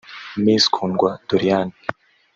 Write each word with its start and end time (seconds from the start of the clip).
Miss 0.43 0.63
Kundwa 0.75 1.09
Doriane 1.27 1.75